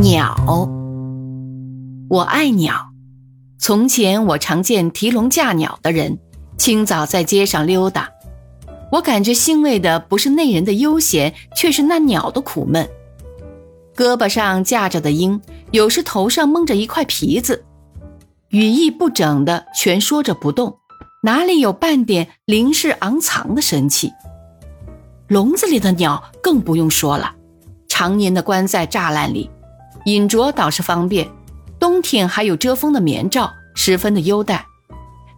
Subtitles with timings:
[0.00, 0.34] 鸟，
[2.08, 2.90] 我爱鸟。
[3.58, 6.18] 从前我常见提笼架鸟的人，
[6.56, 8.08] 清早在街上溜达。
[8.92, 12.88] 我感觉欣慰的不是那人的悠闲，却是那鸟的苦闷。
[13.94, 15.38] 胳膊上架着的鹰，
[15.70, 17.62] 有时头上蒙着一块皮子，
[18.48, 20.78] 羽翼不整的蜷缩着不动，
[21.24, 24.10] 哪里有半点凌势昂藏的神气？
[25.28, 27.34] 笼子里的鸟更不用说了，
[27.86, 29.50] 常年的关在栅栏里。
[30.04, 31.28] 饮着倒是方便，
[31.78, 34.66] 冬天还有遮风的棉罩，十分的优待。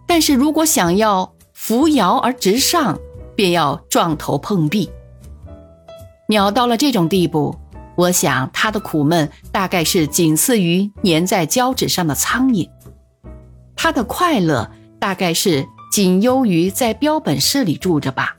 [0.07, 2.98] 但是如果想要扶摇而直上，
[3.35, 4.91] 便要撞头碰壁。
[6.29, 7.57] 鸟到了这种地步，
[7.97, 12.69] 我想它的苦闷大概是仅次于粘在胶纸上的苍蝇；
[13.74, 18.37] 它的快乐大概是仅优于在标本室里住着吧。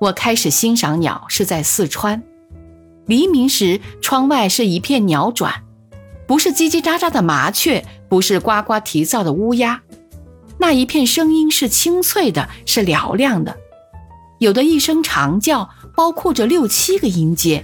[0.00, 2.22] 我开始欣赏鸟是在四川。
[3.06, 5.62] 黎明时，窗外是一片鸟转，
[6.26, 9.82] 不是叽叽喳喳的麻雀，不是呱呱啼噪的乌鸦，
[10.58, 13.56] 那一片声音是清脆的，是嘹亮的。
[14.38, 17.62] 有的一声长叫，包括着六七个音阶；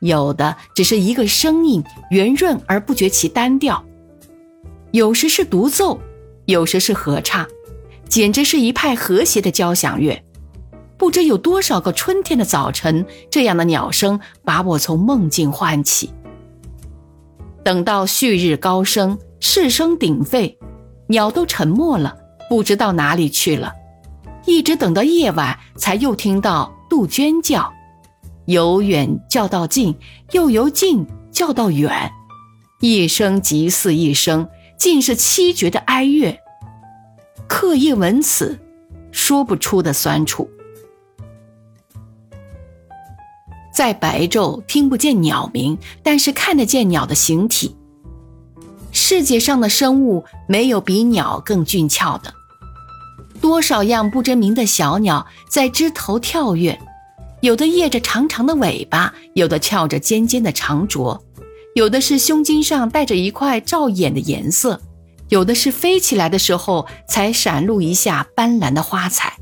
[0.00, 3.82] 有的只是一个声音，圆润而不觉其单调。
[4.92, 6.00] 有时是独奏，
[6.46, 7.46] 有时是合唱，
[8.08, 10.22] 简直是一派和谐的交响乐。
[11.00, 16.12] 不知有多少个春天的早晨，这样的鸟声把我从梦境唤起。
[17.64, 20.58] 等到旭日高升，市声鼎沸，
[21.06, 22.14] 鸟都沉默了，
[22.50, 23.72] 不知到哪里去了。
[24.44, 27.72] 一直等到夜晚，才又听到杜鹃叫，
[28.44, 29.96] 由远叫到近，
[30.32, 32.12] 又由近叫到远，
[32.80, 36.38] 一声即似一声，尽是凄绝的哀乐。
[37.48, 38.58] 刻意闻此，
[39.10, 40.46] 说不出的酸楚。
[43.80, 47.74] 在白昼听不见鸟鸣，但是看得见鸟的形体。
[48.92, 52.30] 世界上的生物没有比鸟更俊俏的。
[53.40, 56.78] 多少样不知名的小鸟在枝头跳跃，
[57.40, 61.18] 有的曳着长长的尾巴，有的翘着尖尖的长啄，
[61.74, 64.78] 有的是胸襟上带着一块照眼的颜色，
[65.30, 69.38] 有的是飞起来的时候才闪露一下斑斓的花彩，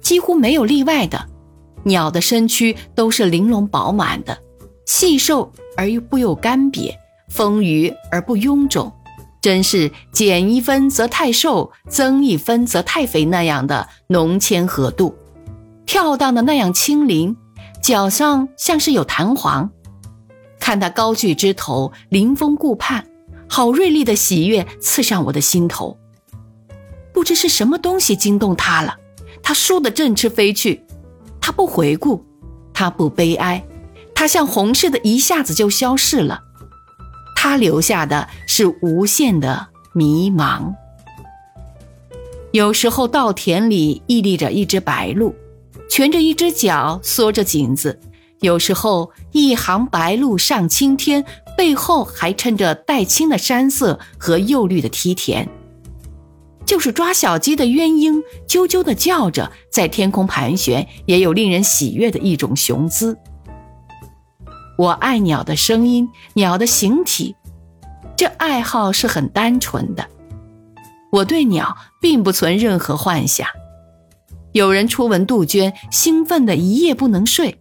[0.00, 1.33] 几乎没有例外的。
[1.84, 4.38] 鸟的身躯都是玲珑饱满的，
[4.86, 6.94] 细瘦而又不又干瘪，
[7.28, 8.92] 丰腴而不臃肿，
[9.40, 15.14] 真是减一分则太瘦，增一分则太肥那样的浓纤合度，
[15.86, 17.36] 跳荡的那样轻灵，
[17.82, 19.70] 脚上像是有弹簧。
[20.58, 23.06] 看它高踞枝头，临风顾盼，
[23.46, 25.98] 好锐利的喜悦刺上我的心头。
[27.12, 28.96] 不知是什么东西惊动它了，
[29.42, 30.82] 它倏地振翅飞去。
[31.46, 32.24] 他不回顾，
[32.72, 33.62] 他不悲哀，
[34.14, 36.40] 他像红似的，一下子就消逝了。
[37.36, 40.72] 他留下的是无限的迷茫。
[42.52, 45.34] 有时候稻田里屹立着一只白鹭，
[45.90, 47.94] 蜷着一只脚，缩着颈子；
[48.40, 51.22] 有时候一行白鹭上青天，
[51.58, 55.46] 背后还衬着黛青的山色和釉绿的梯田。
[56.74, 63.16] 就是抓小鸡的鸳鸯，啾啾地叫着，在天空盘旋，也有令人喜悦的一种雄姿。
[64.76, 67.36] 我爱鸟的声音，鸟的形体，
[68.16, 70.04] 这爱好是很单纯的。
[71.12, 73.46] 我对鸟并不存任何幻想。
[74.50, 77.56] 有人初闻杜鹃，兴奋的一夜不能睡，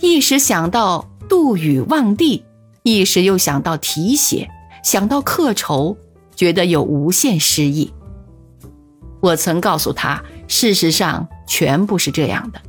[0.00, 2.44] 一时想到杜宇望帝，
[2.82, 4.50] 一时又想到题写，
[4.82, 5.96] 想到刻愁，
[6.34, 7.92] 觉得有无限诗意。
[9.20, 12.60] 我曾告诉他，事实上全不是这样的。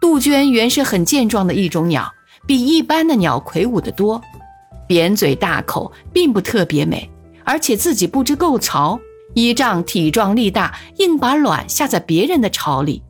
[0.00, 2.12] 杜鹃原是很健壮的一种鸟，
[2.46, 4.22] 比一般的鸟魁梧得多，
[4.86, 7.10] 扁嘴大口，并不特别美，
[7.44, 8.98] 而且自己不知够巢，
[9.34, 13.02] 依仗体壮力大，硬把卵下在别人的巢里。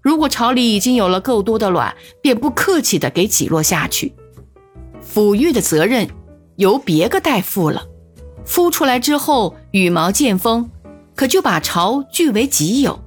[0.00, 4.14] 如果巢里已经有了够多的卵，便不客气地给挤落下去，
[5.04, 6.08] 抚育的责任
[6.56, 7.84] 由别个代负了。
[8.46, 10.70] 孵出来之后，羽毛渐丰。
[11.18, 13.00] 可就把巢据为己有。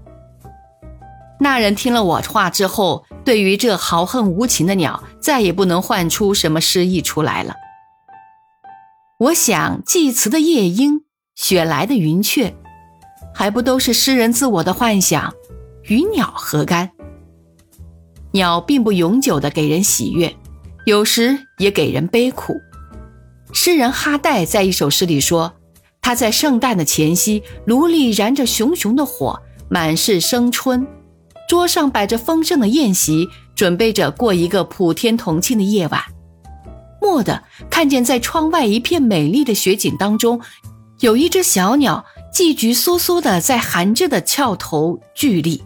[1.39, 7.55] 那人听了我话之后，对于这豪横无情的鸟，再也不能唤出什么诗意出来了。
[9.17, 11.05] 我想，祭词的夜莺，
[11.35, 12.53] 雪来的云雀，
[13.33, 15.33] 还不都是诗人自我的幻想？
[15.83, 16.91] 与鸟何干？
[18.33, 20.35] 鸟并不永久的给人喜悦，
[20.85, 22.59] 有时也给人悲苦。
[23.53, 25.53] 诗人哈代在一首诗里说。
[26.01, 29.39] 他在圣诞的前夕，炉里燃着熊熊的火，
[29.69, 30.85] 满是生春，
[31.47, 36.01] 桌上摆着丰盛的宴席，准备着过一个普天同庆的夜晚。
[37.01, 40.41] 蓦地看见在窗外一片美丽的雪景当中，
[40.99, 45.63] 有一只小鸟寄菊缩缩的在寒着的翘头聚立，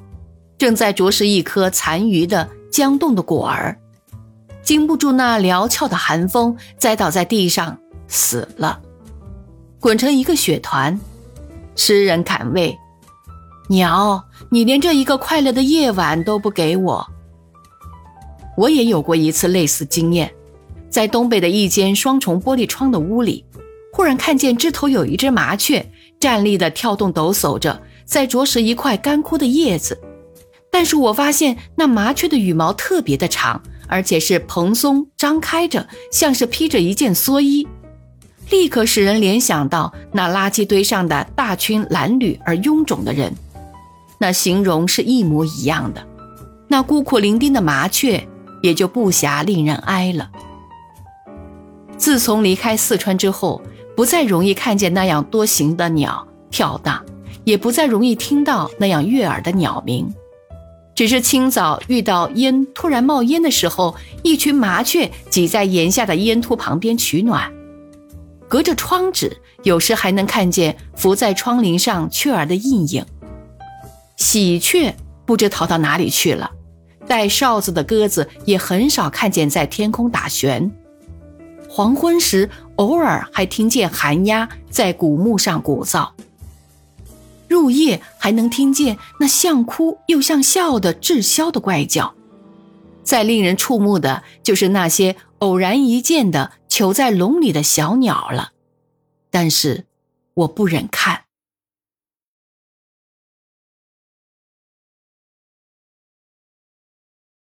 [0.58, 3.78] 正在啄食一颗残余的僵冻的果儿，
[4.62, 7.78] 经不住那撩峭的寒风，栽倒在地上
[8.08, 8.80] 死了，
[9.86, 11.00] 滚成一个雪团。
[11.76, 12.76] 诗人坎慰。
[13.70, 17.08] 鸟，你连这一个快乐的夜晚都不给我。
[18.58, 20.34] 我也有过一次类似经验，
[20.90, 23.46] 在东北的一间双重玻璃窗的屋里，
[23.94, 25.88] 忽然看见枝头有一只麻雀
[26.20, 30.02] 站立的跳动抖擞着，在啄食一块干枯的叶子。
[30.72, 37.68] 但是我发现那麻雀的羽毛特别的长，而且是蓬松张开着，像是披着一件蓑衣。
[38.50, 43.34] 立刻使人联想到那垃圾堆上的大群褴褛而臃肿的人。
[44.18, 46.06] 那形容是一模一样的，
[46.68, 48.26] 那孤苦伶仃的麻雀
[48.62, 50.30] 也就不暇令人哀了。
[51.98, 53.62] 自从离开四川之后，
[53.96, 57.04] 不再容易看见那样多形的鸟跳荡，
[57.44, 60.14] 也不再容易听到那样悦耳的鸟鸣。
[60.94, 67.52] 只是清早遇到烟突然冒烟的时候，一群麻雀挤在檐下的烟突旁边取暖。
[68.48, 73.06] 隔着窗纸，有时还能看见伏在窗棂上雀儿的印影。
[74.18, 74.96] 喜鹊
[75.26, 76.52] 不知逃到哪里去了，
[77.08, 80.72] 带哨子的鸽子也很少看见在天空打旋。
[81.68, 86.10] 黄昏时，偶尔还听见寒鸦在古木上鼓噪。
[87.48, 92.14] 入夜还能听见那像哭又像笑的滞销的怪叫。
[93.06, 98.52] 再令人触目的就是那些偶然一见的囚在笼里的小鸟了，
[99.30, 99.86] 但是
[100.34, 101.25] 我不忍看。